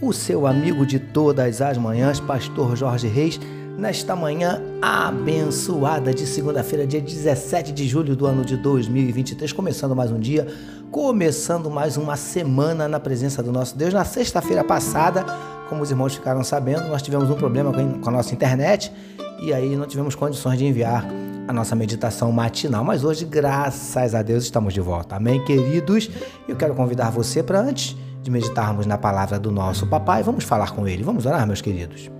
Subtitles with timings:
[0.00, 3.40] o seu amigo de todas as manhãs, Pastor Jorge Reis,
[3.76, 10.10] nesta manhã abençoada de segunda-feira, dia 17 de julho do ano de 2023, começando mais
[10.12, 10.46] um dia,
[10.90, 13.92] começando mais uma semana na presença do nosso Deus.
[13.92, 15.24] Na sexta-feira passada,
[15.68, 18.92] como os irmãos ficaram sabendo, nós tivemos um problema com a nossa internet
[19.40, 21.04] e aí não tivemos condições de enviar
[21.48, 22.84] a nossa meditação matinal.
[22.84, 25.16] Mas hoje, graças a Deus, estamos de volta.
[25.16, 26.08] Amém, queridos?
[26.46, 30.72] Eu quero convidar você para antes de meditarmos na palavra do nosso papai, vamos falar
[30.72, 31.02] com ele.
[31.02, 32.10] Vamos orar, meus queridos.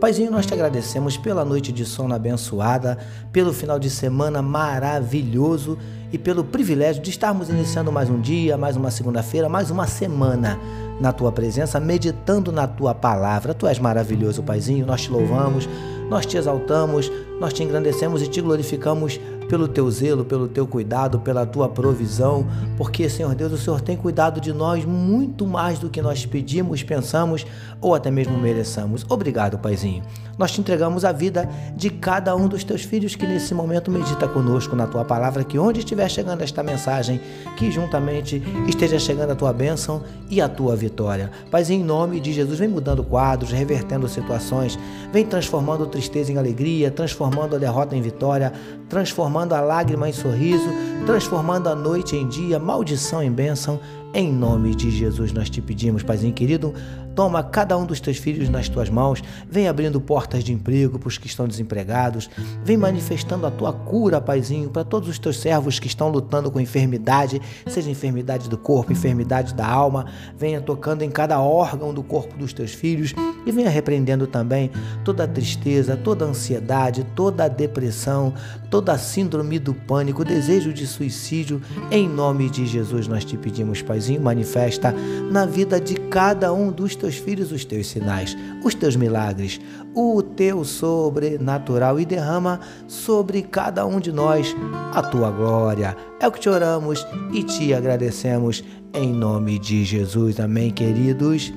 [0.00, 2.96] Paizinho, nós te agradecemos pela noite de sono abençoada,
[3.30, 5.76] pelo final de semana maravilhoso
[6.10, 10.58] e pelo privilégio de estarmos iniciando mais um dia, mais uma segunda-feira, mais uma semana
[10.98, 13.52] na tua presença, meditando na tua palavra.
[13.52, 14.86] Tu és maravilhoso, Paizinho.
[14.86, 15.68] Nós te louvamos,
[16.08, 21.18] nós te exaltamos, nós te engrandecemos e te glorificamos pelo teu zelo, pelo teu cuidado,
[21.18, 25.90] pela tua provisão, porque, Senhor Deus, o Senhor tem cuidado de nós muito mais do
[25.90, 27.44] que nós pedimos, pensamos
[27.80, 29.04] ou até mesmo mereçamos.
[29.08, 30.04] Obrigado, Paizinho.
[30.38, 34.28] Nós te entregamos a vida de cada um dos teus filhos que nesse momento medita
[34.28, 37.20] conosco na tua palavra, que onde estiver chegando esta mensagem,
[37.56, 41.30] que juntamente esteja chegando a tua bênção e a tua vitória.
[41.50, 44.78] Paizinho, em nome de Jesus, vem mudando quadros, revertendo situações,
[45.12, 48.52] vem transformando tristeza em alegria, transformando a derrota em vitória,
[48.88, 50.68] transformando a lágrima em sorriso,
[51.06, 53.80] transformando a noite em dia, maldição em bênção.
[54.12, 56.74] Em nome de Jesus nós te pedimos, Paizinho querido,
[57.14, 61.08] Toma cada um dos teus filhos nas tuas mãos, vem abrindo portas de emprego para
[61.08, 62.30] os que estão desempregados,
[62.64, 66.60] vem manifestando a tua cura, Paizinho, para todos os teus servos que estão lutando com
[66.60, 70.06] enfermidade, seja enfermidade do corpo, enfermidade da alma,
[70.36, 73.12] venha tocando em cada órgão do corpo dos teus filhos
[73.44, 74.70] e venha repreendendo também
[75.04, 78.32] toda a tristeza, toda a ansiedade, toda a depressão,
[78.70, 81.60] toda a síndrome do pânico, desejo de suicídio.
[81.90, 84.94] Em nome de Jesus nós te pedimos, Paizinho, manifesta
[85.30, 89.60] na vida de cada um dos teus filhos os teus sinais, os teus milagres,
[89.94, 94.54] o teu sobrenatural e derrama sobre cada um de nós
[94.92, 95.96] a tua glória.
[96.20, 98.62] É o que te oramos e te agradecemos
[98.92, 100.40] em nome de Jesus.
[100.40, 101.52] Amém, queridos.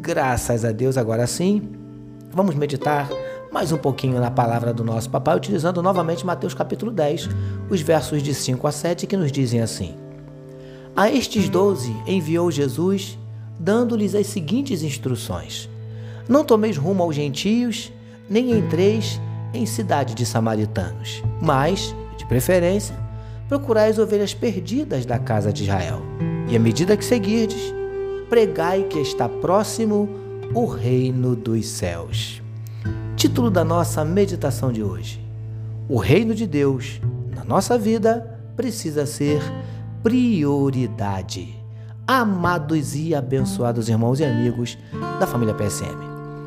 [0.00, 1.62] Graças a Deus, agora sim,
[2.32, 3.08] vamos meditar
[3.50, 7.28] mais um pouquinho na palavra do nosso papai, utilizando novamente Mateus capítulo 10,
[7.70, 9.94] os versos de 5 a 7, que nos dizem assim:
[10.94, 13.18] A estes doze enviou Jesus
[13.58, 15.68] dando-lhes as seguintes instruções:
[16.28, 17.92] Não tomeis rumo aos gentios,
[18.28, 19.20] nem entreis
[19.54, 22.94] em cidade de samaritanos, mas, de preferência,
[23.48, 26.02] procurai as ovelhas perdidas da casa de Israel.
[26.50, 27.72] E à medida que seguirdes,
[28.28, 30.08] pregai que está próximo
[30.54, 32.42] o reino dos céus.
[33.18, 35.20] Título da nossa meditação de hoje:
[35.88, 37.00] O reino de Deus
[37.34, 39.42] na nossa vida precisa ser
[40.04, 41.52] prioridade
[42.06, 44.78] amados e abençoados irmãos e amigos
[45.18, 45.98] da família PSM.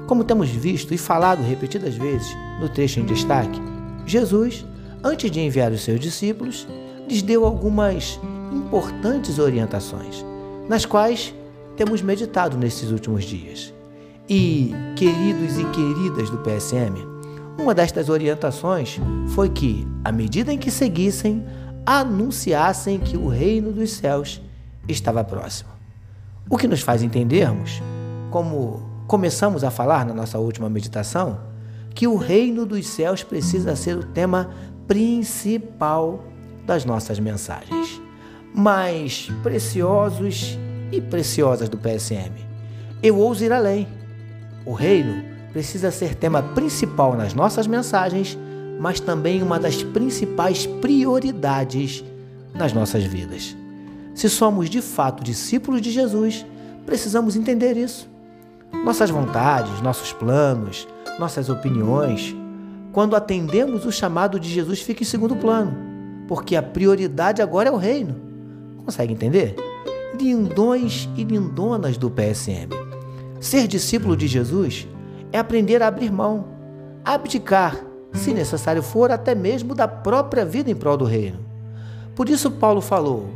[0.08, 3.60] Como temos visto e falado repetidas vezes no trecho em destaque,
[4.06, 4.66] Jesus,
[5.04, 6.66] antes de enviar os seus discípulos,
[7.06, 8.18] lhes deu algumas
[8.50, 10.24] importantes orientações,
[10.70, 11.36] nas quais
[11.76, 13.74] temos meditado nesses últimos dias.
[14.34, 17.06] E, queridos e queridas do PSM,
[17.60, 18.98] uma destas orientações
[19.36, 21.46] foi que, à medida em que seguissem,
[21.86, 24.42] anunciassem que o reino dos céus
[24.88, 25.70] estava próximo.
[26.50, 27.84] O que nos faz entendermos,
[28.30, 31.38] como começamos a falar na nossa última meditação,
[31.94, 34.50] que o reino dos céus precisa ser o tema
[34.88, 36.24] principal
[36.66, 38.02] das nossas mensagens.
[38.56, 40.58] Mais preciosos
[40.90, 42.32] e preciosas do PSM.
[43.04, 44.00] Eu ouso ir além.
[44.66, 48.38] O reino precisa ser tema principal nas nossas mensagens,
[48.80, 52.04] mas também uma das principais prioridades
[52.54, 53.56] nas nossas vidas.
[54.14, 56.46] Se somos de fato discípulos de Jesus,
[56.86, 58.10] precisamos entender isso.
[58.86, 60.88] Nossas vontades, nossos planos,
[61.20, 62.36] nossas opiniões,
[62.92, 65.76] quando atendemos o chamado de Jesus, fica em segundo plano,
[66.28, 68.16] porque a prioridade agora é o reino.
[68.86, 69.56] Consegue entender?
[70.20, 72.81] Lindões e lindonas do PSM.
[73.42, 74.88] Ser discípulo de Jesus
[75.34, 76.46] é aprender a abrir mão,
[77.04, 77.76] abdicar,
[78.14, 81.40] se necessário for, até mesmo da própria vida em prol do reino.
[82.16, 83.32] Por isso, Paulo falou: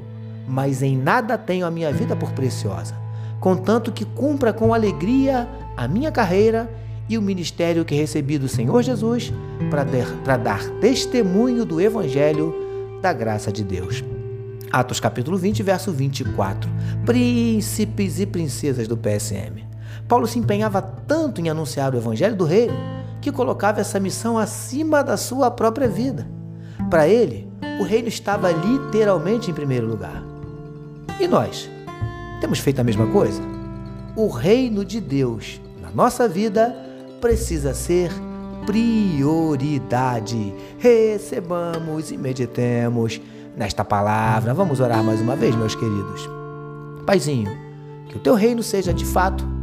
[0.48, 2.94] mas em nada tenho a minha vida por preciosa,
[3.40, 6.70] contanto que cumpra com alegria a minha carreira
[7.10, 9.34] e o ministério que recebi do Senhor Jesus
[9.72, 12.54] para dar testemunho do Evangelho
[13.02, 14.04] da graça de Deus.
[14.72, 16.70] Atos capítulo 20, verso 24.
[17.06, 19.75] Príncipes e princesas do PSM.
[20.08, 22.76] Paulo se empenhava tanto em anunciar o Evangelho do Reino
[23.22, 26.28] que colocava essa missão acima da sua própria vida.
[26.92, 27.48] Para ele,
[27.80, 30.24] o reino estava literalmente em primeiro lugar.
[31.20, 31.68] E nós?
[32.40, 33.42] Temos feito a mesma coisa?
[34.16, 36.76] O reino de Deus na nossa vida
[37.20, 38.12] precisa ser
[38.68, 40.54] prioridade.
[40.78, 43.20] Recebamos e meditemos
[43.58, 44.54] nesta palavra.
[44.54, 46.30] Vamos orar mais uma vez, meus queridos.
[47.08, 47.52] Paizinho,
[48.08, 49.55] que o teu reino seja de fato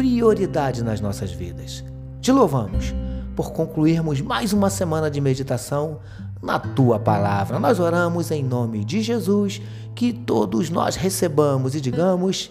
[0.00, 1.84] prioridade nas nossas vidas.
[2.22, 2.94] Te louvamos
[3.36, 6.00] por concluirmos mais uma semana de meditação
[6.42, 7.58] na tua palavra.
[7.58, 9.60] Nós oramos em nome de Jesus,
[9.94, 12.50] que todos nós recebamos e digamos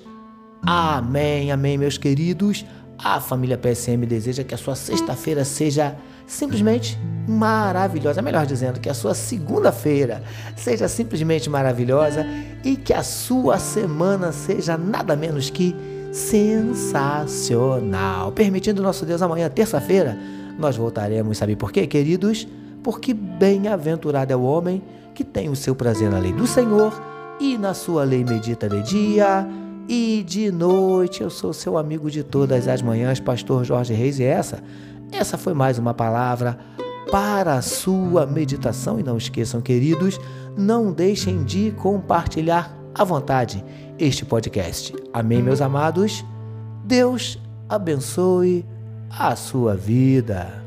[0.63, 2.63] amém, amém, meus queridos.
[2.99, 5.97] A família PSM deseja que a sua sexta-feira seja
[6.27, 8.21] simplesmente maravilhosa.
[8.21, 10.21] Melhor dizendo, que a sua segunda-feira
[10.55, 12.23] seja simplesmente maravilhosa
[12.63, 15.75] e que a sua semana seja nada menos que
[16.11, 18.31] sensacional.
[18.31, 20.17] Permitindo nosso Deus, amanhã, terça-feira,
[20.57, 21.37] nós voltaremos.
[21.37, 22.47] Sabe por quê, queridos?
[22.83, 24.81] Porque bem-aventurado é o homem
[25.13, 26.99] que tem o seu prazer na lei do Senhor
[27.39, 29.47] e na sua lei medita de dia
[29.87, 31.21] e de noite.
[31.21, 34.63] Eu sou seu amigo de todas as manhãs, pastor Jorge Reis, e essa,
[35.11, 36.57] essa foi mais uma palavra
[37.11, 38.99] para a sua meditação.
[38.99, 40.19] E não esqueçam, queridos,
[40.57, 43.63] não deixem de compartilhar à vontade
[43.97, 44.93] este podcast.
[45.13, 46.25] Amém, meus amados?
[46.83, 48.65] Deus abençoe
[49.09, 50.61] a sua vida.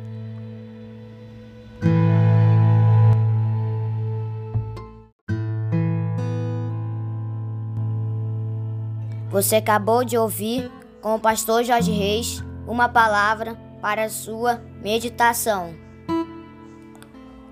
[9.31, 10.71] Você acabou de ouvir
[11.03, 15.75] com o pastor Jorge Reis uma palavra para a sua meditação.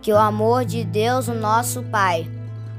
[0.00, 2.39] Que o amor de Deus, o nosso Pai,